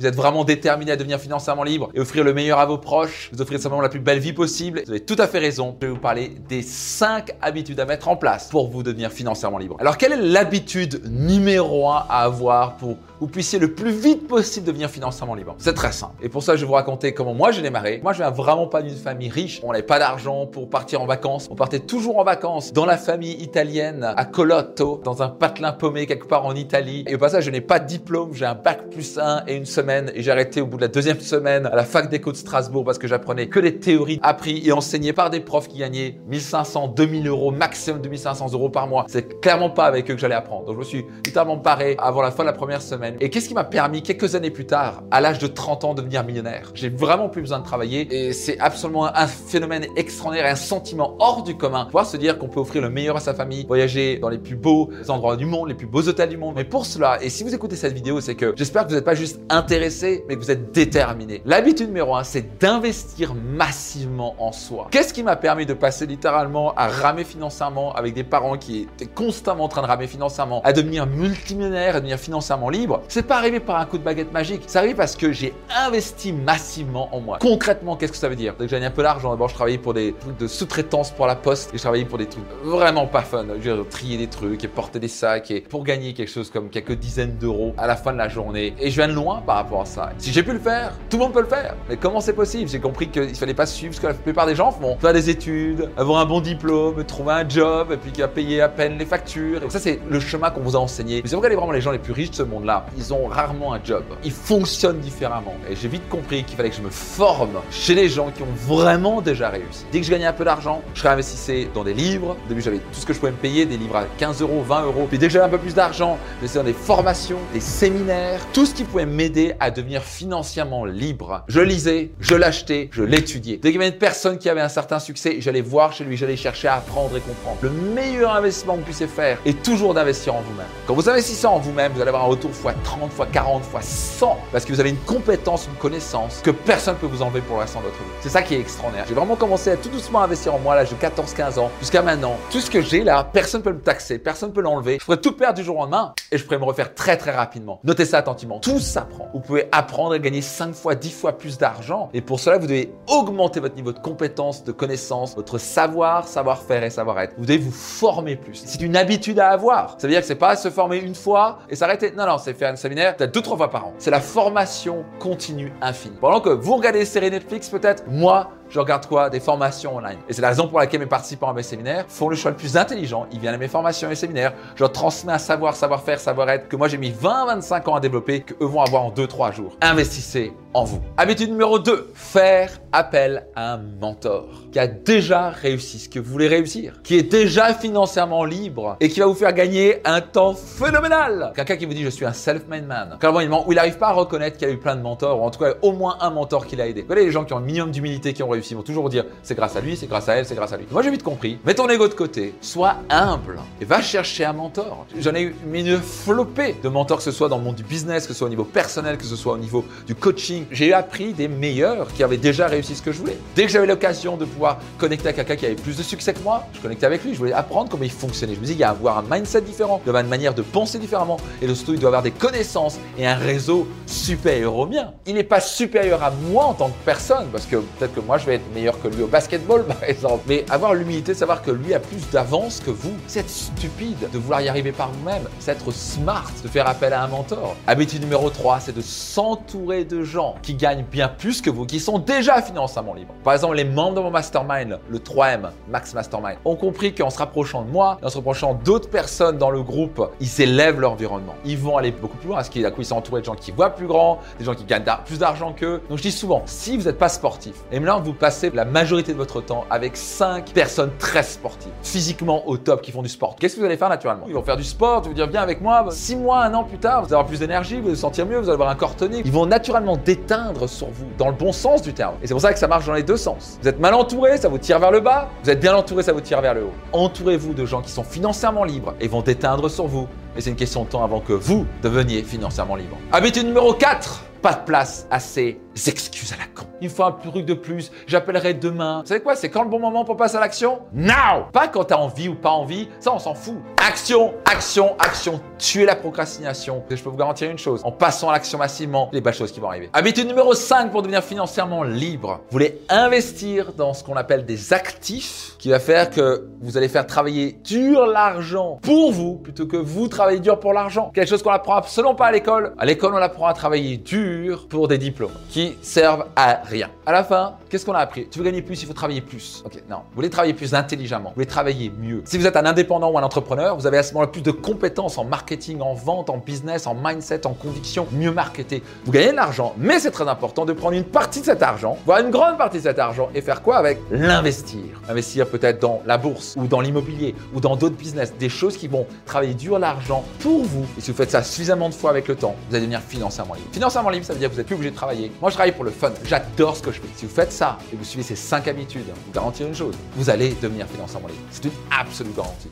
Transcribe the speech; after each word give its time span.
vous 0.00 0.06
êtes 0.06 0.16
vraiment 0.16 0.44
déterminé 0.44 0.92
à 0.92 0.96
devenir 0.96 1.20
financièrement 1.20 1.62
libre 1.62 1.90
et 1.92 2.00
offrir 2.00 2.24
le 2.24 2.32
meilleur 2.32 2.58
à 2.58 2.64
vos 2.64 2.78
proches, 2.78 3.28
vous 3.34 3.42
offrir 3.42 3.60
simplement 3.60 3.82
la 3.82 3.90
plus 3.90 4.00
belle 4.00 4.18
vie 4.18 4.32
possible, 4.32 4.82
vous 4.86 4.90
avez 4.92 5.00
tout 5.00 5.16
à 5.18 5.26
fait 5.26 5.38
raison. 5.38 5.76
Je 5.80 5.86
vais 5.86 5.92
vous 5.92 5.98
parler 5.98 6.32
des 6.48 6.62
5 6.62 7.32
habitudes 7.42 7.78
à 7.80 7.84
mettre 7.84 8.08
en 8.08 8.16
place 8.16 8.48
pour 8.48 8.70
vous 8.70 8.82
devenir 8.82 9.12
financièrement 9.12 9.58
libre. 9.58 9.76
Alors, 9.78 9.98
quelle 9.98 10.12
est 10.12 10.22
l'habitude 10.22 11.02
numéro 11.04 11.90
1 11.90 12.06
à 12.08 12.22
avoir 12.22 12.76
pour 12.76 12.96
vous 13.20 13.26
puissiez 13.26 13.58
le 13.58 13.74
plus 13.74 13.90
vite 13.90 14.26
possible 14.26 14.66
devenir 14.66 14.88
financièrement 14.88 15.34
libre. 15.34 15.54
C'est 15.58 15.74
très 15.74 15.92
simple. 15.92 16.14
Et 16.22 16.30
pour 16.30 16.42
ça, 16.42 16.56
je 16.56 16.62
vais 16.62 16.66
vous 16.66 16.72
raconter 16.72 17.12
comment 17.12 17.34
moi 17.34 17.52
j'ai 17.52 17.60
démarré. 17.60 18.00
Moi, 18.02 18.14
je 18.14 18.18
viens 18.18 18.30
vraiment 18.30 18.66
pas 18.66 18.80
d'une 18.80 18.96
famille 18.96 19.28
riche. 19.28 19.60
On 19.62 19.72
n'avait 19.72 19.82
pas 19.82 19.98
d'argent 19.98 20.46
pour 20.46 20.70
partir 20.70 21.02
en 21.02 21.06
vacances. 21.06 21.46
On 21.50 21.54
partait 21.54 21.80
toujours 21.80 22.18
en 22.18 22.24
vacances 22.24 22.72
dans 22.72 22.86
la 22.86 22.96
famille 22.96 23.34
italienne 23.42 24.14
à 24.16 24.24
Colotto, 24.24 25.02
dans 25.04 25.22
un 25.22 25.28
patelin 25.28 25.72
paumé 25.72 26.06
quelque 26.06 26.26
part 26.26 26.46
en 26.46 26.54
Italie. 26.54 27.04
Et 27.06 27.14
au 27.14 27.18
passage, 27.18 27.44
je 27.44 27.50
n'ai 27.50 27.60
pas 27.60 27.78
de 27.78 27.86
diplôme. 27.86 28.32
J'ai 28.32 28.46
un 28.46 28.54
bac 28.54 28.88
plus 28.90 29.18
1 29.18 29.44
et 29.46 29.54
une 29.54 29.66
semaine. 29.66 30.10
Et 30.14 30.22
j'ai 30.22 30.30
arrêté 30.30 30.62
au 30.62 30.66
bout 30.66 30.78
de 30.78 30.82
la 30.82 30.88
deuxième 30.88 31.20
semaine 31.20 31.66
à 31.66 31.76
la 31.76 31.84
fac 31.84 32.08
d'éco 32.08 32.32
de 32.32 32.36
Strasbourg 32.36 32.84
parce 32.84 32.98
que 32.98 33.06
j'apprenais 33.06 33.48
que 33.48 33.60
des 33.60 33.76
théories 33.78 34.18
apprises 34.22 34.66
et 34.66 34.72
enseignées 34.72 35.12
par 35.12 35.28
des 35.28 35.40
profs 35.40 35.68
qui 35.68 35.78
gagnaient 35.78 36.18
1500, 36.28 36.88
2000 36.88 37.28
euros, 37.28 37.50
maximum 37.50 38.00
2500 38.00 38.52
euros 38.52 38.70
par 38.70 38.86
mois. 38.86 39.04
C'est 39.08 39.40
clairement 39.40 39.70
pas 39.70 39.84
avec 39.84 40.10
eux 40.10 40.14
que 40.14 40.20
j'allais 40.20 40.34
apprendre. 40.34 40.64
Donc 40.64 40.76
je 40.76 40.78
me 40.78 40.84
suis 40.84 41.04
littéralement 41.26 41.58
paré 41.58 41.96
avant 41.98 42.22
la 42.22 42.30
fin 42.30 42.44
de 42.44 42.48
la 42.48 42.54
première 42.54 42.80
semaine. 42.80 43.09
Et 43.20 43.30
qu'est-ce 43.30 43.48
qui 43.48 43.54
m'a 43.54 43.64
permis 43.64 44.02
quelques 44.02 44.34
années 44.34 44.50
plus 44.50 44.66
tard, 44.66 45.02
à 45.10 45.20
l'âge 45.20 45.38
de 45.38 45.46
30 45.46 45.84
ans, 45.84 45.94
de 45.94 46.00
devenir 46.00 46.24
millionnaire? 46.24 46.70
J'ai 46.74 46.88
vraiment 46.88 47.28
plus 47.28 47.42
besoin 47.42 47.58
de 47.58 47.64
travailler 47.64 48.08
et 48.10 48.32
c'est 48.32 48.58
absolument 48.58 49.06
un 49.06 49.26
phénomène 49.26 49.86
extraordinaire 49.96 50.46
et 50.46 50.50
un 50.50 50.56
sentiment 50.56 51.16
hors 51.18 51.42
du 51.42 51.56
commun. 51.56 51.86
Pouvoir 51.86 52.06
se 52.06 52.16
dire 52.16 52.38
qu'on 52.38 52.48
peut 52.48 52.60
offrir 52.60 52.82
le 52.82 52.90
meilleur 52.90 53.16
à 53.16 53.20
sa 53.20 53.34
famille, 53.34 53.66
voyager 53.66 54.18
dans 54.18 54.28
les 54.28 54.38
plus 54.38 54.56
beaux 54.56 54.90
endroits 55.08 55.36
du 55.36 55.46
monde, 55.46 55.68
les 55.68 55.74
plus 55.74 55.86
beaux 55.86 56.06
hôtels 56.08 56.28
du 56.28 56.36
monde. 56.36 56.54
Mais 56.56 56.64
pour 56.64 56.86
cela, 56.86 57.18
et 57.22 57.30
si 57.30 57.44
vous 57.44 57.54
écoutez 57.54 57.76
cette 57.76 57.92
vidéo, 57.92 58.20
c'est 58.20 58.34
que 58.34 58.54
j'espère 58.56 58.84
que 58.84 58.90
vous 58.90 58.94
n'êtes 58.94 59.04
pas 59.04 59.14
juste 59.14 59.40
intéressé, 59.48 60.24
mais 60.28 60.36
que 60.36 60.40
vous 60.40 60.50
êtes 60.50 60.72
déterminé. 60.72 61.42
L'habitude 61.44 61.88
numéro 61.88 62.14
un, 62.14 62.24
c'est 62.24 62.58
d'investir 62.58 63.34
massivement 63.34 64.34
en 64.38 64.52
soi. 64.52 64.88
Qu'est-ce 64.90 65.12
qui 65.12 65.22
m'a 65.22 65.36
permis 65.36 65.66
de 65.66 65.74
passer 65.74 66.06
littéralement 66.06 66.74
à 66.74 66.88
ramer 66.88 67.24
financièrement 67.24 67.92
avec 67.94 68.14
des 68.14 68.24
parents 68.24 68.58
qui 68.58 68.82
étaient 68.82 69.06
constamment 69.06 69.64
en 69.64 69.68
train 69.68 69.82
de 69.82 69.86
ramer 69.86 70.06
financièrement, 70.06 70.60
à 70.62 70.72
devenir 70.72 71.06
multimillionnaire, 71.06 71.96
à 71.96 72.00
devenir 72.00 72.18
financièrement 72.18 72.68
libre? 72.68 72.99
C'est 73.08 73.26
pas 73.26 73.36
arrivé 73.36 73.60
par 73.60 73.76
un 73.76 73.86
coup 73.86 73.98
de 73.98 74.02
baguette 74.02 74.32
magique. 74.32 74.62
C'est 74.66 74.78
arrivé 74.78 74.94
parce 74.94 75.16
que 75.16 75.32
j'ai 75.32 75.54
investi 75.76 76.32
massivement 76.32 77.14
en 77.14 77.20
moi. 77.20 77.38
Concrètement, 77.40 77.96
qu'est-ce 77.96 78.12
que 78.12 78.18
ça 78.18 78.28
veut 78.28 78.36
dire? 78.36 78.54
Dès 78.58 78.64
que 78.64 78.70
j'ai 78.70 78.84
un 78.84 78.90
peu 78.90 79.02
d'argent, 79.02 79.30
d'abord 79.30 79.48
je 79.48 79.54
travaillais 79.54 79.78
pour 79.78 79.94
des 79.94 80.14
trucs 80.14 80.38
de 80.38 80.46
sous-traitance 80.46 81.10
pour 81.10 81.26
la 81.26 81.36
poste 81.36 81.70
et 81.74 81.76
je 81.76 81.82
travaillais 81.82 82.04
pour 82.04 82.18
des 82.18 82.26
trucs 82.26 82.44
vraiment 82.62 83.06
pas 83.06 83.22
fun. 83.22 83.44
Je 83.60 83.82
trier 83.82 84.16
des 84.16 84.28
trucs 84.28 84.64
et 84.64 84.68
porter 84.68 84.98
des 84.98 85.08
sacs 85.08 85.50
et 85.50 85.60
pour 85.60 85.84
gagner 85.84 86.14
quelque 86.14 86.30
chose 86.30 86.50
comme 86.50 86.70
quelques 86.70 86.92
dizaines 86.92 87.36
d'euros 87.36 87.74
à 87.76 87.86
la 87.86 87.96
fin 87.96 88.12
de 88.12 88.18
la 88.18 88.28
journée. 88.28 88.74
Et 88.78 88.90
je 88.90 88.96
viens 88.96 89.08
de 89.08 89.12
loin 89.12 89.42
par 89.44 89.56
rapport 89.56 89.82
à 89.82 89.86
ça. 89.86 90.10
Si 90.18 90.32
j'ai 90.32 90.42
pu 90.42 90.52
le 90.52 90.58
faire, 90.58 90.92
tout 91.08 91.16
le 91.16 91.24
monde 91.24 91.32
peut 91.32 91.40
le 91.40 91.46
faire. 91.46 91.74
Mais 91.88 91.96
comment 91.96 92.20
c'est 92.20 92.32
possible? 92.32 92.70
J'ai 92.70 92.80
compris 92.80 93.08
qu'il 93.08 93.34
fallait 93.34 93.54
pas 93.54 93.66
suivre 93.66 93.94
ce 93.94 94.00
que 94.00 94.06
la 94.06 94.14
plupart 94.14 94.46
des 94.46 94.54
gens 94.54 94.70
font. 94.70 94.96
Faire 94.98 95.12
des 95.12 95.30
études, 95.30 95.90
avoir 95.96 96.20
un 96.20 96.26
bon 96.26 96.40
diplôme, 96.40 97.04
trouver 97.04 97.32
un 97.32 97.48
job 97.48 97.92
et 97.92 97.96
puis 97.96 98.12
qui 98.12 98.22
payé 98.28 98.60
à 98.60 98.68
peine 98.68 98.98
les 98.98 99.06
factures. 99.06 99.62
Et 99.62 99.70
ça, 99.70 99.78
c'est 99.78 100.00
le 100.08 100.20
chemin 100.20 100.50
qu'on 100.50 100.60
vous 100.60 100.76
a 100.76 100.78
enseigné. 100.78 101.20
Mais 101.22 101.28
si 101.28 101.34
vous 101.34 101.40
regardez 101.40 101.56
vraiment 101.56 101.72
les 101.72 101.80
gens 101.80 101.90
les 101.90 101.98
plus 101.98 102.12
riches 102.12 102.30
de 102.30 102.36
ce 102.36 102.42
monde-là, 102.42 102.86
ils 102.96 103.12
ont 103.12 103.26
rarement 103.26 103.74
un 103.74 103.80
job. 103.82 104.04
Ils 104.24 104.32
fonctionnent 104.32 105.00
différemment. 105.00 105.54
Et 105.68 105.76
j'ai 105.76 105.88
vite 105.88 106.08
compris 106.08 106.44
qu'il 106.44 106.56
fallait 106.56 106.70
que 106.70 106.76
je 106.76 106.82
me 106.82 106.90
forme 106.90 107.60
chez 107.70 107.94
les 107.94 108.08
gens 108.08 108.30
qui 108.30 108.42
ont 108.42 108.54
vraiment 108.66 109.20
déjà 109.20 109.48
réussi. 109.48 109.84
Dès 109.92 110.00
que 110.00 110.06
je 110.06 110.10
gagnais 110.10 110.26
un 110.26 110.32
peu 110.32 110.44
d'argent, 110.44 110.82
je 110.94 111.02
réinvestissais 111.02 111.68
dans 111.74 111.84
des 111.84 111.94
livres. 111.94 112.36
Au 112.44 112.48
début, 112.48 112.60
j'avais 112.60 112.78
tout 112.78 113.00
ce 113.00 113.06
que 113.06 113.12
je 113.12 113.18
pouvais 113.18 113.32
me 113.32 113.36
payer, 113.36 113.66
des 113.66 113.76
livres 113.76 113.96
à 113.96 114.04
15 114.18 114.42
euros, 114.42 114.62
20 114.62 114.82
euros. 114.86 115.06
Puis 115.08 115.18
dès 115.18 115.26
que 115.26 115.32
j'avais 115.32 115.44
un 115.44 115.50
peu 115.50 115.58
plus 115.58 115.74
d'argent, 115.74 116.18
j'étais 116.42 116.58
dans 116.58 116.64
des 116.64 116.72
formations, 116.72 117.38
des 117.52 117.60
séminaires, 117.60 118.40
tout 118.52 118.66
ce 118.66 118.74
qui 118.74 118.84
pouvait 118.84 119.06
m'aider 119.06 119.54
à 119.60 119.70
devenir 119.70 120.02
financièrement 120.02 120.84
libre. 120.84 121.44
Je 121.48 121.60
lisais, 121.60 122.10
je 122.20 122.34
l'achetais, 122.34 122.88
je 122.92 123.02
l'étudiais. 123.02 123.56
Dès 123.56 123.70
qu'il 123.70 123.80
y 123.80 123.84
avait 123.84 123.92
une 123.92 123.98
personne 123.98 124.38
qui 124.38 124.48
avait 124.48 124.60
un 124.60 124.68
certain 124.68 124.98
succès, 124.98 125.36
j'allais 125.40 125.60
voir 125.60 125.92
chez 125.92 126.04
lui, 126.04 126.16
j'allais 126.16 126.36
chercher 126.36 126.68
à 126.68 126.76
apprendre 126.76 127.16
et 127.16 127.20
comprendre. 127.20 127.58
Le 127.62 127.70
meilleur 127.70 128.34
investissement 128.34 128.74
que 128.74 128.80
vous 128.80 128.84
puissiez 128.84 129.06
faire 129.06 129.38
est 129.44 129.62
toujours 129.62 129.94
d'investir 129.94 130.34
en 130.34 130.40
vous-même. 130.40 130.66
Quand 130.86 130.94
vous 130.94 131.08
investissez 131.08 131.46
en 131.46 131.58
vous-même, 131.58 131.92
vous 131.92 132.00
allez 132.00 132.08
avoir 132.08 132.24
un 132.24 132.28
retour 132.28 132.50
x 132.50 132.62
30, 132.84 133.10
x 133.12 133.28
40, 133.32 133.62
x 133.74 133.86
100 134.18 134.38
parce 134.52 134.64
que 134.64 134.72
vous 134.72 134.80
avez 134.80 134.90
une 134.90 134.98
compétence, 134.98 135.66
une 135.66 135.78
connaissance 135.78 136.40
que 136.42 136.50
personne 136.50 136.94
ne 136.94 137.00
peut 137.00 137.06
vous 137.06 137.22
enlever 137.22 137.40
pour 137.40 137.56
le 137.56 137.62
restant 137.62 137.80
de 137.80 137.86
votre 137.86 137.98
vie. 137.98 138.10
C'est 138.20 138.28
ça 138.28 138.42
qui 138.42 138.54
est 138.54 138.60
extraordinaire. 138.60 139.04
J'ai 139.08 139.14
vraiment 139.14 139.36
commencé 139.36 139.70
à 139.70 139.76
tout 139.76 139.88
doucement 139.88 140.22
investir 140.22 140.54
en 140.54 140.58
moi 140.58 140.74
à 140.74 140.76
l'âge 140.76 140.90
de 140.90 140.96
14-15 140.96 141.58
ans 141.58 141.70
jusqu'à 141.80 142.02
maintenant. 142.02 142.36
Tout 142.50 142.60
ce 142.60 142.70
que 142.70 142.80
j'ai 142.80 143.02
là, 143.02 143.24
personne 143.24 143.60
ne 143.60 143.64
peut 143.64 143.72
me 143.72 143.80
taxer, 143.80 144.18
personne 144.18 144.50
ne 144.50 144.54
peut 144.54 144.60
l'enlever. 144.60 144.98
Je 145.00 145.04
pourrais 145.04 145.20
tout 145.20 145.32
perdre 145.32 145.58
du 145.58 145.64
jour 145.64 145.76
au 145.76 145.80
lendemain 145.80 146.14
et 146.32 146.38
je 146.38 146.44
pourrais 146.44 146.58
me 146.58 146.64
refaire 146.64 146.94
très 146.94 147.16
très 147.16 147.32
rapidement. 147.32 147.80
Notez 147.84 148.04
ça 148.04 148.18
attentivement. 148.18 148.60
Tout 148.60 148.80
s'apprend. 148.80 149.28
Vous 149.32 149.40
pouvez 149.40 149.68
apprendre 149.72 150.14
et 150.14 150.20
gagner 150.20 150.42
5 150.42 150.74
fois, 150.74 150.94
10 150.94 151.10
fois 151.10 151.38
plus 151.38 151.58
d'argent. 151.58 152.10
Et 152.14 152.20
pour 152.20 152.40
cela, 152.40 152.58
vous 152.58 152.66
devez 152.66 152.92
augmenter 153.06 153.60
votre 153.60 153.74
niveau 153.74 153.92
de 153.92 153.98
compétence, 153.98 154.64
de 154.64 154.72
connaissance, 154.72 155.34
votre 155.34 155.58
savoir, 155.58 156.26
savoir-faire 156.26 156.84
et 156.84 156.90
savoir-être. 156.90 157.34
Vous 157.38 157.44
devez 157.44 157.58
vous 157.58 157.72
former 157.72 158.36
plus. 158.36 158.62
C'est 158.64 158.82
une 158.82 158.96
habitude 158.96 159.38
à 159.38 159.50
avoir. 159.50 159.96
Ça 159.98 160.06
veut 160.06 160.12
dire 160.12 160.20
que 160.20 160.26
c'est 160.26 160.34
pas 160.34 160.56
se 160.56 160.70
former 160.70 160.98
une 160.98 161.14
fois 161.14 161.58
et 161.68 161.76
s'arrêter. 161.76 162.12
Non, 162.16 162.26
non, 162.26 162.38
c'est 162.38 162.54
faire 162.54 162.69
un 162.70 162.76
séminaire 162.76 163.16
peut-être 163.16 163.34
deux, 163.34 163.42
trois 163.42 163.56
fois 163.56 163.70
par 163.70 163.86
an. 163.86 163.94
C'est 163.98 164.10
la 164.10 164.20
formation 164.20 165.04
continue 165.18 165.72
infinie. 165.82 166.16
Pendant 166.20 166.40
que 166.40 166.50
vous 166.50 166.76
regardez 166.76 167.00
des 167.00 167.04
séries 167.04 167.30
Netflix, 167.30 167.68
peut-être, 167.68 168.04
moi, 168.08 168.50
je 168.70 168.78
regarde 168.78 169.06
quoi? 169.06 169.30
Des 169.30 169.40
formations 169.40 169.96
online. 169.96 170.18
Et 170.28 170.32
c'est 170.32 170.42
la 170.42 170.48
raison 170.48 170.68
pour 170.68 170.78
laquelle 170.78 171.00
mes 171.00 171.06
participants 171.06 171.50
à 171.50 171.52
mes 171.52 171.62
séminaires 171.62 172.04
font 172.08 172.28
le 172.28 172.36
choix 172.36 172.52
le 172.52 172.56
plus 172.56 172.76
intelligent. 172.76 173.26
Ils 173.32 173.40
viennent 173.40 173.54
à 173.54 173.58
mes 173.58 173.68
formations 173.68 174.10
et 174.10 174.14
séminaires. 174.14 174.52
Je 174.76 174.82
leur 174.82 174.92
transmets 174.92 175.32
un 175.32 175.38
savoir, 175.38 175.74
savoir-faire, 175.74 176.20
savoir-être 176.20 176.68
que 176.68 176.76
moi 176.76 176.88
j'ai 176.88 176.98
mis 176.98 177.10
20, 177.10 177.46
25 177.46 177.88
ans 177.88 177.94
à 177.96 178.00
développer, 178.00 178.40
que 178.40 178.54
eux 178.62 178.66
vont 178.66 178.80
avoir 178.80 179.02
en 179.02 179.10
2-3 179.10 179.52
jours. 179.52 179.76
Investissez 179.80 180.52
en 180.72 180.84
vous. 180.84 181.00
Habitude 181.16 181.50
numéro 181.50 181.80
2, 181.80 182.12
faire 182.14 182.70
appel 182.92 183.46
à 183.56 183.74
un 183.74 183.78
mentor 184.00 184.46
qui 184.70 184.78
a 184.78 184.86
déjà 184.86 185.50
réussi 185.50 185.98
ce 185.98 186.08
que 186.08 186.20
vous 186.20 186.30
voulez 186.30 186.46
réussir, 186.46 187.00
qui 187.02 187.16
est 187.16 187.24
déjà 187.24 187.74
financièrement 187.74 188.44
libre 188.44 188.96
et 189.00 189.08
qui 189.08 189.18
va 189.18 189.26
vous 189.26 189.34
faire 189.34 189.52
gagner 189.52 190.00
un 190.04 190.20
temps 190.20 190.54
phénoménal. 190.54 191.52
Quelqu'un 191.56 191.76
qui 191.76 191.86
vous 191.86 191.94
dit 191.94 192.04
je 192.04 192.08
suis 192.08 192.24
un 192.24 192.32
self-made 192.32 192.86
man, 192.86 193.18
moment 193.22 193.64
où 193.66 193.72
il 193.72 193.76
n'arrive 193.76 193.98
pas 193.98 194.08
à 194.08 194.12
reconnaître 194.12 194.58
qu'il 194.58 194.68
a 194.68 194.70
eu 194.70 194.78
plein 194.78 194.94
de 194.94 195.02
mentors, 195.02 195.40
ou 195.40 195.44
en 195.44 195.50
tout 195.50 195.58
cas 195.58 195.74
au 195.82 195.92
moins 195.92 196.18
un 196.20 196.30
mentor 196.30 196.66
qui 196.66 196.76
l'a 196.76 196.86
aidé. 196.86 197.00
Vous 197.00 197.08
voyez 197.08 197.24
les 197.24 197.32
gens 197.32 197.44
qui 197.44 197.52
ont 197.52 197.58
un 197.58 197.62
minimum 197.62 197.90
d'humilité, 197.90 198.32
qui 198.32 198.42
ont 198.42 198.48
réussi, 198.48 198.59
vont 198.74 198.82
toujours 198.82 199.08
dire 199.08 199.24
c'est 199.42 199.54
grâce 199.54 199.76
à 199.76 199.80
lui, 199.80 199.96
c'est 199.96 200.06
grâce 200.06 200.28
à 200.28 200.34
elle, 200.34 200.46
c'est 200.46 200.54
grâce 200.54 200.72
à 200.72 200.76
lui. 200.76 200.86
Moi 200.90 201.02
j'ai 201.02 201.10
vite 201.10 201.22
compris, 201.22 201.58
mets 201.64 201.74
ton 201.74 201.88
ego 201.88 202.08
de 202.08 202.14
côté, 202.14 202.54
sois 202.60 202.96
humble 203.08 203.58
et 203.80 203.84
va 203.84 204.00
chercher 204.02 204.44
un 204.44 204.52
mentor. 204.52 205.06
J'en 205.18 205.34
ai 205.34 205.42
eu 205.42 205.56
une 205.72 205.98
flopée 205.98 206.76
de 206.82 206.88
mentors, 206.88 207.18
que 207.18 207.24
ce 207.24 207.32
soit 207.32 207.48
dans 207.48 207.58
le 207.58 207.64
monde 207.64 207.76
du 207.76 207.84
business, 207.84 208.26
que 208.26 208.32
ce 208.32 208.38
soit 208.38 208.46
au 208.46 208.50
niveau 208.50 208.64
personnel, 208.64 209.16
que 209.16 209.24
ce 209.24 209.36
soit 209.36 209.54
au 209.54 209.58
niveau 209.58 209.84
du 210.06 210.14
coaching. 210.14 210.64
J'ai 210.70 210.92
appris 210.92 211.32
des 211.32 211.48
meilleurs 211.48 212.12
qui 212.12 212.22
avaient 212.22 212.36
déjà 212.36 212.66
réussi 212.66 212.94
ce 212.94 213.02
que 213.02 213.12
je 213.12 213.18
voulais. 213.18 213.38
Dès 213.56 213.64
que 213.64 213.70
j'avais 213.70 213.86
l'occasion 213.86 214.36
de 214.36 214.44
pouvoir 214.44 214.78
connecter 214.98 215.28
à 215.28 215.32
quelqu'un 215.32 215.56
qui 215.56 215.66
avait 215.66 215.74
plus 215.74 215.96
de 215.96 216.02
succès 216.02 216.32
que 216.32 216.40
moi, 216.40 216.66
je 216.72 216.80
connectais 216.80 217.06
avec 217.06 217.24
lui, 217.24 217.32
je 217.32 217.38
voulais 217.38 217.52
apprendre 217.52 217.90
comment 217.90 218.04
il 218.04 218.10
fonctionnait. 218.10 218.54
Je 218.54 218.60
me 218.60 218.64
disais, 218.64 218.74
il 218.74 218.80
y 218.80 218.84
a 218.84 218.90
avoir 218.90 219.18
un 219.18 219.24
mindset 219.28 219.62
différent, 219.62 220.00
il 220.02 220.04
doit 220.04 220.10
avoir 220.10 220.24
une 220.24 220.30
manière 220.30 220.54
de 220.54 220.62
penser 220.62 220.98
différemment, 220.98 221.38
et 221.62 221.66
le 221.66 221.74
surtout, 221.74 221.94
il 221.94 222.00
doit 222.00 222.08
avoir 222.08 222.22
des 222.22 222.30
connaissances 222.30 222.98
et 223.18 223.26
un 223.26 223.36
réseau 223.36 223.86
supérieur 224.06 224.76
au 224.76 224.86
mien. 224.86 225.12
Il 225.26 225.34
n'est 225.34 225.44
pas 225.44 225.60
supérieur 225.60 226.22
à 226.22 226.30
moi 226.30 226.64
en 226.64 226.74
tant 226.74 226.88
que 226.88 227.04
personne, 227.04 227.46
parce 227.50 227.66
que 227.66 227.76
peut-être 227.76 228.14
que 228.14 228.20
moi, 228.20 228.38
je 228.38 228.46
vais 228.46 228.49
être 228.54 228.74
meilleur 228.74 229.00
que 229.00 229.08
lui 229.08 229.22
au 229.22 229.26
basketball, 229.26 229.84
par 229.86 230.02
exemple. 230.04 230.44
Mais 230.46 230.64
avoir 230.70 230.94
l'humilité 230.94 231.32
de 231.32 231.36
savoir 231.38 231.62
que 231.62 231.70
lui 231.70 231.92
a 231.94 232.00
plus 232.00 232.30
d'avance 232.30 232.80
que 232.80 232.90
vous, 232.90 233.12
c'est 233.26 233.40
être 233.40 233.50
stupide 233.50 234.30
de 234.32 234.38
vouloir 234.38 234.60
y 234.60 234.68
arriver 234.68 234.92
par 234.92 235.10
vous-même, 235.10 235.42
c'est 235.58 235.72
être 235.72 235.90
smart, 235.92 236.50
de 236.62 236.68
faire 236.68 236.88
appel 236.88 237.12
à 237.12 237.22
un 237.22 237.28
mentor. 237.28 237.76
Habitude 237.86 238.22
numéro 238.22 238.48
3, 238.50 238.80
c'est 238.80 238.94
de 238.94 239.00
s'entourer 239.00 240.04
de 240.04 240.22
gens 240.22 240.54
qui 240.62 240.74
gagnent 240.74 241.04
bien 241.10 241.28
plus 241.28 241.60
que 241.60 241.70
vous, 241.70 241.86
qui 241.86 242.00
sont 242.00 242.18
déjà 242.18 242.62
financièrement 242.62 243.14
libres. 243.14 243.34
Par 243.44 243.54
exemple, 243.54 243.76
les 243.76 243.84
membres 243.84 244.16
de 244.16 244.20
mon 244.20 244.30
mastermind, 244.30 244.98
le 245.08 245.18
3M, 245.18 245.70
Max 245.88 246.14
Mastermind, 246.14 246.58
ont 246.64 246.76
compris 246.76 247.14
qu'en 247.14 247.30
se 247.30 247.38
rapprochant 247.38 247.82
de 247.82 247.90
moi, 247.90 248.18
en 248.22 248.28
se 248.28 248.36
rapprochant 248.36 248.74
d'autres 248.74 249.10
personnes 249.10 249.58
dans 249.58 249.70
le 249.70 249.82
groupe, 249.82 250.30
ils 250.40 250.60
élèvent 250.60 251.00
leur 251.00 251.12
environnement. 251.12 251.54
Ils 251.64 251.78
vont 251.78 251.96
aller 251.96 252.10
beaucoup 252.10 252.36
plus 252.36 252.48
loin, 252.48 252.56
parce 252.56 252.68
qu'ils 252.68 253.04
sont 253.04 253.16
entourés 253.16 253.40
de 253.40 253.46
gens 253.46 253.54
qui 253.54 253.72
voient 253.72 253.90
plus 253.90 254.06
grand, 254.06 254.38
des 254.58 254.64
gens 254.64 254.74
qui 254.74 254.84
gagnent 254.84 255.00
plus 255.24 255.38
d'argent 255.38 255.72
qu'eux. 255.72 256.02
Donc 256.08 256.18
je 256.18 256.22
dis 256.22 256.32
souvent, 256.32 256.62
si 256.66 256.96
vous 256.96 257.04
n'êtes 257.04 257.18
pas 257.18 257.28
sportif, 257.28 257.74
et 257.90 258.00
maintenant 258.00 258.20
vous 258.20 258.32
passez 258.40 258.70
la 258.74 258.84
majorité 258.84 259.32
de 259.32 259.38
votre 259.38 259.60
temps 259.60 259.84
avec 259.90 260.16
5 260.16 260.72
personnes 260.72 261.12
très 261.18 261.42
sportives, 261.42 261.92
physiquement 262.02 262.66
au 262.66 262.78
top, 262.78 263.02
qui 263.02 263.12
font 263.12 263.22
du 263.22 263.28
sport, 263.28 263.54
qu'est-ce 263.60 263.76
que 263.76 263.80
vous 263.80 263.86
allez 263.86 263.98
faire 263.98 264.08
naturellement? 264.08 264.46
Ils 264.48 264.54
vont 264.54 264.62
faire 264.62 264.78
du 264.78 264.84
sport, 264.84 265.22
vous 265.22 265.34
dire 265.34 265.46
viens 265.46 265.62
avec 265.62 265.80
moi, 265.80 266.06
6 266.10 266.36
mois, 266.36 266.64
un 266.64 266.74
an 266.74 266.84
plus 266.84 266.98
tard, 266.98 267.20
vous 267.20 267.26
allez 267.26 267.34
avoir 267.34 267.46
plus 267.46 267.60
d'énergie, 267.60 267.96
vous 267.96 268.06
allez 268.06 268.14
vous 268.14 268.20
sentir 268.20 268.46
mieux, 268.46 268.58
vous 268.58 268.64
allez 268.64 268.72
avoir 268.72 268.88
un 268.88 268.94
corps 268.94 269.14
tonique. 269.14 269.42
Ils 269.44 269.52
vont 269.52 269.66
naturellement 269.66 270.16
déteindre 270.16 270.88
sur 270.88 271.08
vous, 271.08 271.26
dans 271.38 271.48
le 271.48 271.54
bon 271.54 271.72
sens 271.72 272.02
du 272.02 272.14
terme. 272.14 272.34
Et 272.42 272.46
c'est 272.46 272.54
pour 272.54 272.62
ça 272.62 272.72
que 272.72 272.78
ça 272.78 272.88
marche 272.88 273.06
dans 273.06 273.14
les 273.14 273.22
deux 273.22 273.36
sens. 273.36 273.78
Vous 273.82 273.88
êtes 273.88 274.00
mal 274.00 274.14
entouré, 274.14 274.56
ça 274.56 274.68
vous 274.68 274.78
tire 274.78 274.98
vers 274.98 275.10
le 275.10 275.20
bas. 275.20 275.48
Vous 275.62 275.70
êtes 275.70 275.80
bien 275.80 275.94
entouré, 275.94 276.22
ça 276.22 276.32
vous 276.32 276.40
tire 276.40 276.62
vers 276.62 276.74
le 276.74 276.84
haut. 276.84 276.92
Entourez-vous 277.12 277.74
de 277.74 277.84
gens 277.84 278.00
qui 278.00 278.10
sont 278.10 278.24
financièrement 278.24 278.84
libres 278.84 279.14
et 279.20 279.28
vont 279.28 279.42
déteindre 279.42 279.90
sur 279.90 280.06
vous. 280.06 280.26
Et 280.56 280.62
c'est 280.62 280.70
une 280.70 280.76
question 280.76 281.04
de 281.04 281.08
temps 281.08 281.22
avant 281.22 281.40
que 281.40 281.52
vous 281.52 281.86
deveniez 282.02 282.42
financièrement 282.42 282.96
libre. 282.96 283.16
Habitude 283.32 283.66
numéro 283.66 283.92
4, 283.92 284.42
pas 284.62 284.74
de 284.74 284.84
place 284.84 285.26
assez 285.30 285.78
excuses 286.08 286.52
à 286.52 286.56
la 286.56 286.64
con. 286.74 286.86
Il 287.00 287.10
faut 287.10 287.24
un 287.24 287.32
truc 287.32 287.64
de 287.64 287.74
plus, 287.74 288.10
j'appellerai 288.26 288.74
demain. 288.74 289.20
Vous 289.22 289.28
savez 289.28 289.40
quoi 289.40 289.56
C'est 289.56 289.70
quand 289.70 289.82
le 289.82 289.88
bon 289.88 289.98
moment 289.98 290.24
pour 290.24 290.36
passer 290.36 290.56
à 290.56 290.60
l'action? 290.60 291.00
Now 291.12 291.66
Pas 291.72 291.88
quand 291.88 292.04
t'as 292.04 292.16
envie 292.16 292.48
ou 292.48 292.54
pas 292.54 292.70
envie, 292.70 293.08
ça 293.18 293.32
on 293.32 293.38
s'en 293.38 293.54
fout. 293.54 293.76
Action, 294.06 294.54
action, 294.64 295.16
action. 295.18 295.60
Tuer 295.78 296.04
la 296.04 296.16
procrastination. 296.16 297.02
Et 297.10 297.16
je 297.16 297.22
peux 297.22 297.30
vous 297.30 297.36
garantir 297.36 297.70
une 297.70 297.78
chose, 297.78 298.00
en 298.04 298.12
passant 298.12 298.48
à 298.48 298.52
l'action 298.52 298.78
massivement, 298.78 299.30
les 299.32 299.40
belles 299.40 299.54
choses 299.54 299.72
qui 299.72 299.80
vont 299.80 299.88
arriver. 299.88 300.10
Habitude 300.12 300.46
numéro 300.46 300.74
5 300.74 301.10
pour 301.10 301.22
devenir 301.22 301.42
financièrement 301.42 302.02
libre. 302.02 302.60
Vous 302.70 302.72
voulez 302.72 303.00
investir 303.08 303.92
dans 303.92 304.14
ce 304.14 304.24
qu'on 304.24 304.36
appelle 304.36 304.64
des 304.64 304.92
actifs 304.92 305.76
qui 305.78 305.90
va 305.90 305.98
faire 305.98 306.30
que 306.30 306.68
vous 306.80 306.96
allez 306.96 307.08
faire 307.08 307.26
travailler 307.26 307.72
dur 307.84 308.26
l'argent 308.26 308.98
pour 309.02 309.32
vous 309.32 309.56
plutôt 309.56 309.86
que 309.86 309.96
vous 309.96 310.28
travaillez 310.28 310.60
dur 310.60 310.78
pour 310.78 310.92
l'argent. 310.92 311.30
Quelque 311.34 311.48
chose 311.48 311.62
qu'on 311.62 311.70
apprend 311.70 311.94
absolument 311.94 312.34
pas 312.34 312.46
à 312.46 312.52
l'école. 312.52 312.94
À 312.98 313.06
l'école, 313.06 313.34
on 313.34 313.38
apprend 313.38 313.66
à 313.66 313.74
travailler 313.74 314.16
dur 314.16 314.86
pour 314.88 315.08
des 315.08 315.18
diplômes 315.18 315.50
qui 315.68 315.79
servent 316.02 316.46
à 316.56 316.80
rien. 316.84 317.10
À 317.26 317.32
la 317.32 317.44
fin, 317.44 317.74
qu'est-ce 317.90 318.06
qu'on 318.06 318.14
a 318.14 318.20
appris? 318.20 318.48
Tu 318.48 318.58
veux 318.58 318.64
gagner 318.64 318.82
plus, 318.82 319.02
il 319.02 319.06
faut 319.06 319.12
travailler 319.12 319.40
plus. 319.40 319.82
Ok, 319.84 320.02
non. 320.08 320.16
Vous 320.16 320.36
voulez 320.36 320.48
travailler 320.48 320.74
plus 320.74 320.94
intelligemment, 320.94 321.50
vous 321.50 321.56
voulez 321.56 321.66
travailler 321.66 322.10
mieux. 322.18 322.42
Si 322.46 322.56
vous 322.56 322.66
êtes 322.66 322.76
un 322.76 322.86
indépendant 322.86 323.30
ou 323.30 323.38
un 323.38 323.42
entrepreneur, 323.42 323.96
vous 323.96 324.06
avez 324.06 324.18
à 324.18 324.22
ce 324.22 324.32
moment-là 324.32 324.50
plus 324.50 324.62
de 324.62 324.70
compétences 324.70 325.36
en 325.36 325.44
marketing, 325.44 326.00
en 326.00 326.14
vente, 326.14 326.48
en 326.48 326.58
business, 326.58 327.06
en 327.06 327.14
mindset, 327.14 327.66
en 327.66 327.74
conviction, 327.74 328.26
mieux 328.32 328.52
marketer. 328.52 329.02
Vous 329.24 329.32
gagnez 329.32 329.50
de 329.50 329.56
l'argent, 329.56 329.94
mais 329.98 330.20
c'est 330.20 330.30
très 330.30 330.48
important 330.48 330.84
de 330.84 330.92
prendre 330.92 331.16
une 331.16 331.24
partie 331.24 331.60
de 331.60 331.66
cet 331.66 331.82
argent, 331.82 332.16
voire 332.24 332.40
une 332.40 332.50
grande 332.50 332.78
partie 332.78 332.98
de 332.98 333.02
cet 333.02 333.18
argent 333.18 333.50
et 333.54 333.60
faire 333.60 333.82
quoi 333.82 333.96
avec? 333.96 334.20
L'investir. 334.30 335.20
Investir 335.28 335.68
peut-être 335.68 336.00
dans 336.00 336.22
la 336.26 336.38
bourse 336.38 336.76
ou 336.76 336.86
dans 336.86 337.00
l'immobilier 337.00 337.54
ou 337.74 337.80
dans 337.80 337.96
d'autres 337.96 338.16
business, 338.16 338.54
des 338.58 338.68
choses 338.68 338.96
qui 338.96 339.08
vont 339.08 339.26
travailler 339.44 339.74
dur 339.74 339.98
l'argent 339.98 340.44
pour 340.60 340.84
vous. 340.84 341.06
Et 341.18 341.20
si 341.20 341.32
vous 341.32 341.36
faites 341.36 341.50
ça 341.50 341.62
suffisamment 341.62 342.08
de 342.08 342.14
fois 342.14 342.30
avec 342.30 342.46
le 342.46 342.54
temps, 342.54 342.76
vous 342.88 342.94
allez 342.94 343.02
devenir 343.02 343.20
financièrement 343.20 343.74
libre. 343.74 343.88
Financièrement 343.92 344.30
libre, 344.30 344.46
ça 344.46 344.52
veut 344.52 344.58
dire 344.58 344.68
que 344.68 344.74
vous 344.74 344.78
n'êtes 344.78 344.86
plus 344.86 344.94
obligé 344.94 345.10
de 345.10 345.16
travailler. 345.16 345.50
Moi, 345.60 345.70
je 345.70 345.74
travaille 345.74 345.92
pour 345.92 346.04
le 346.04 346.10
fun. 346.10 346.30
J'adore 346.44 346.96
ce 346.96 347.02
que 347.02 347.10
je 347.10 347.20
fais. 347.20 347.28
Si 347.34 347.46
vous 347.46 347.52
faites 347.52 347.72
et 347.82 348.16
vous 348.16 348.24
suivez 348.24 348.42
ces 348.42 348.56
5 348.56 348.88
habitudes, 348.88 349.26
vous 349.46 349.52
garantis 349.52 349.82
une 349.82 349.94
chose, 349.94 350.14
vous 350.34 350.50
allez 350.50 350.74
devenir 350.80 351.06
financièrement 351.06 351.48
libre. 351.48 351.60
C'est 351.70 351.84
une 351.84 351.90
absolue 352.10 352.52
garantie. 352.56 352.90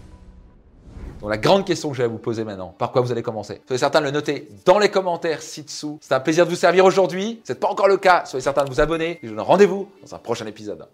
Donc 1.21 1.31
la 1.31 1.37
grande 1.37 1.67
question 1.67 1.91
que 1.91 1.97
je 1.97 2.03
vais 2.03 2.09
vous 2.09 2.19
poser 2.19 2.45
maintenant, 2.45 2.75
par 2.79 2.93
quoi 2.93 3.03
vous 3.03 3.11
allez 3.11 3.23
commencer? 3.23 3.61
Soyez 3.67 3.79
certain 3.79 4.01
de 4.01 4.07
le 4.07 4.13
noter 4.13 4.49
dans 4.65 4.79
les 4.79 4.89
commentaires 4.89 5.43
ci-dessous. 5.43 5.99
C'est 6.01 6.15
un 6.15 6.21
plaisir 6.21 6.45
de 6.45 6.51
vous 6.51 6.57
servir 6.57 6.85
aujourd'hui. 6.85 7.41
Si 7.43 7.49
ce 7.49 7.53
n'est 7.53 7.59
pas 7.59 7.69
encore 7.69 7.89
le 7.89 7.97
cas, 7.97 8.25
soyez 8.25 8.43
certain 8.43 8.65
de 8.65 8.71
vous 8.71 8.81
abonner 8.81 9.13
et 9.13 9.19
je 9.25 9.29
vous 9.29 9.35
donne 9.35 9.45
rendez-vous 9.45 9.89
dans 10.03 10.15
un 10.15 10.19
prochain 10.19 10.47
épisode. 10.47 10.87